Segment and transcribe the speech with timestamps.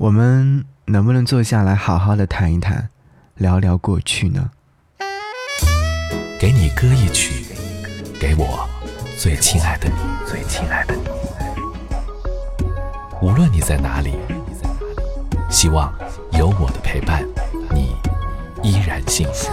[0.00, 2.88] 我们能不能坐下来好好的谈一谈，
[3.34, 4.48] 聊聊过去呢？
[6.40, 7.44] 给你歌一曲，
[8.18, 8.66] 给我
[9.18, 9.94] 最亲爱的你，
[10.26, 11.02] 最亲爱的你。
[13.20, 14.14] 无论你在哪里，
[15.50, 15.92] 希望
[16.32, 17.22] 有我的陪伴，
[17.70, 17.94] 你
[18.62, 19.50] 依然幸福。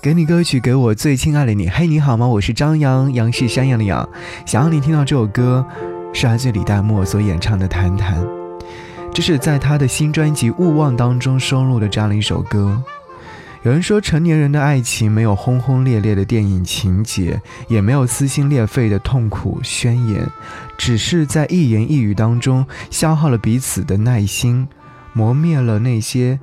[0.00, 1.68] 给你歌曲，给我最亲爱的你。
[1.68, 2.24] 嘿，你好吗？
[2.28, 4.08] 我是张扬，杨是山羊的羊。
[4.46, 5.66] 想要你听到这首歌，
[6.18, 8.24] 是来自李代沫所演唱的《谈谈》，
[9.12, 12.82] 这是在他的新专辑《勿忘》当中收录的这样的一首歌。
[13.64, 20.26] 有人说，成年人的爱情没有轰轰烈烈的电影情节，也没有撕心裂肺的痛苦宣言，
[20.78, 24.66] 只是在一言一语当中消耗了彼此的耐心，
[25.12, 26.40] 磨灭了那些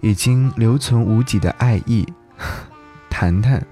[0.00, 2.06] 已经留存无几的爱意。
[3.10, 3.62] 谈谈，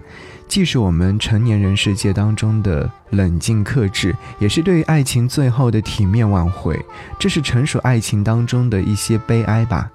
[0.48, 6.78] 既是我们成年人世界当中的冷静克制，也是对于爱情最后的体面挽回。
[7.18, 9.90] 这是成熟爱情当中的一些悲哀吧？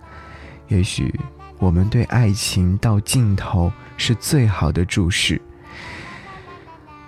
[0.68, 1.13] 也许。
[1.59, 5.41] 我们对爱情到尽头是最好的注释。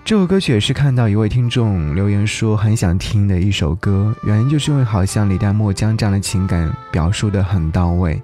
[0.05, 8.21] 这首歌曲也是看到一位听众留言说很想听的一首歌，原因就是因为好像李代沫将这样的情感表述的很到位。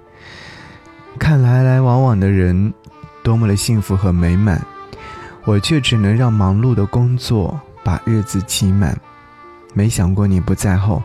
[1.18, 2.72] 看来来往往的人
[3.22, 4.64] 多么的幸福和美满，
[5.44, 8.96] 我却只能让忙碌的工作把日子挤满。
[9.74, 11.02] 没想过你不在后，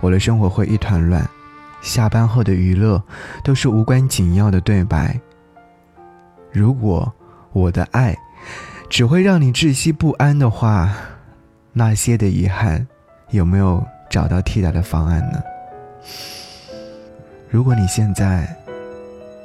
[0.00, 1.28] 我的生活会一团乱。
[1.80, 3.00] 下班后的娱乐
[3.44, 5.18] 都是无关紧要的对白。
[6.50, 7.12] 如果
[7.52, 8.16] 我的爱
[8.88, 10.92] 只会让你窒息不安的话，
[11.72, 12.84] 那些的遗憾
[13.30, 15.40] 有没有找到替代的方案呢？
[17.48, 18.52] 如果你现在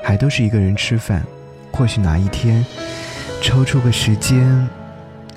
[0.03, 1.23] 还都是一个人吃饭，
[1.71, 2.65] 或许哪一天
[3.43, 4.65] 抽出个时间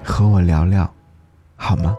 [0.04, 0.88] 和我聊聊，
[1.56, 1.96] 好吗？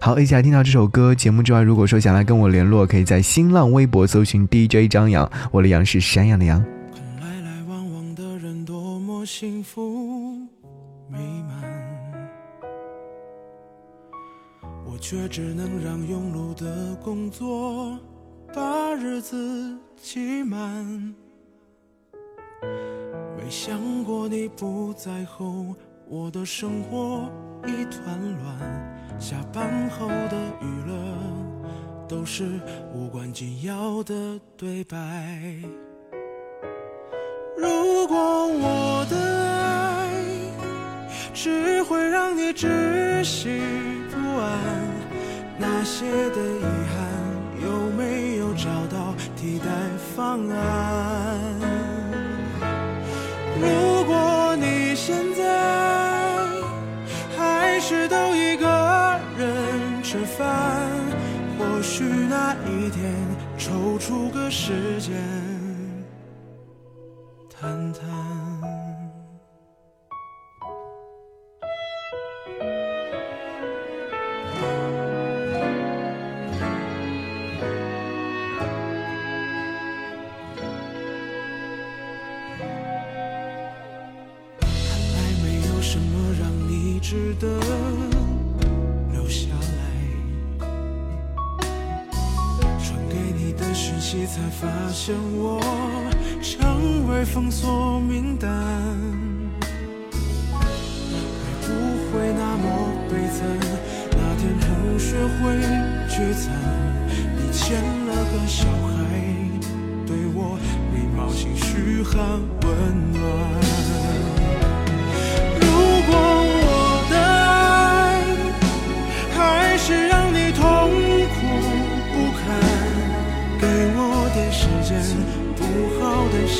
[0.00, 1.14] 好，一起来听到这首歌。
[1.14, 6.64] 节目之外，如果说想来跟我联络，可以在新浪微博搜寻 DJ 张扬，我的杨是山羊的羊。
[7.20, 10.48] 来来往往的人多么幸福
[11.10, 11.62] 美满，
[14.86, 17.98] 我却只能让庸碌的工作
[18.54, 21.14] 把日子挤满。
[23.50, 25.74] 想过你不在后，
[26.08, 27.28] 我的生活
[27.66, 29.18] 一团乱。
[29.18, 30.94] 下班后的娱乐
[32.08, 32.48] 都是
[32.94, 34.96] 无关紧要的对白。
[37.58, 39.16] 如果我的
[39.50, 40.08] 爱
[41.34, 43.60] 只会让你窒息
[44.10, 44.58] 不安，
[45.58, 46.62] 那些的遗
[46.94, 49.66] 憾有没有找到替代
[50.14, 50.89] 方案？
[53.60, 56.48] 如果你现在
[57.36, 58.66] 还是都一个
[59.38, 59.90] 人。
[60.02, 60.90] 吃饭，
[61.56, 63.14] 或许那一天
[63.56, 65.14] 抽出个时间
[67.48, 68.10] 谈谈。
[87.10, 87.48] 值得
[89.10, 90.68] 留下来。
[92.78, 94.24] 传给你的讯息。
[94.26, 95.60] 才发现我
[96.40, 98.48] 成为封锁名单，
[100.52, 101.68] 会不
[102.12, 102.64] 会那么
[103.10, 103.38] 悲惨？
[104.12, 105.58] 那天同学会
[106.08, 106.54] 聚餐，
[107.36, 108.94] 你牵了个小孩，
[110.06, 110.56] 对我
[110.94, 112.70] 礼貌性嘘寒问
[113.12, 113.79] 暖。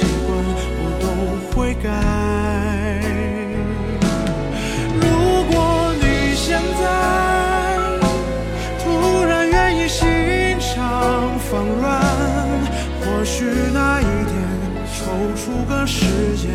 [0.00, 0.28] 习惯
[0.81, 1.05] 我都
[1.55, 1.84] 会改，
[4.94, 5.05] 如
[5.53, 5.55] 果
[6.00, 6.49] 你现
[6.81, 6.83] 在
[8.83, 8.83] 突
[9.25, 10.00] 然愿意心
[10.59, 11.50] 肠放
[11.81, 11.85] 软，
[13.00, 13.44] 或许
[13.75, 14.32] 那一天
[14.97, 14.97] 抽
[15.37, 16.49] 出个时间。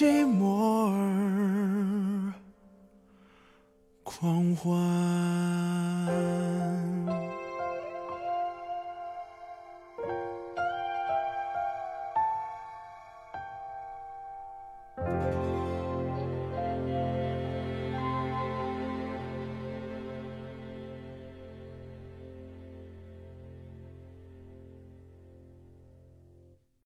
[0.00, 2.32] 寂寞而
[4.02, 5.69] 狂欢。